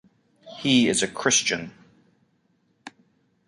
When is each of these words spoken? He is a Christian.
He 0.57 0.89
is 0.89 1.03
a 1.03 1.07
Christian. 1.07 1.73